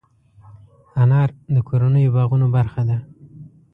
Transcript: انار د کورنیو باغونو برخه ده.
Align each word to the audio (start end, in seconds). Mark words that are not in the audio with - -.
انار 1.01 1.29
د 1.53 1.55
کورنیو 1.67 2.13
باغونو 2.15 2.47
برخه 2.55 2.81
ده. 2.89 2.97